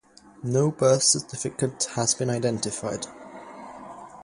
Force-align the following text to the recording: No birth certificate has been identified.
No 0.41 0.71
birth 0.71 1.03
certificate 1.03 1.89
has 1.93 2.15
been 2.15 2.31
identified. 2.31 3.05